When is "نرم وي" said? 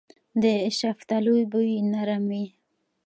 1.91-2.45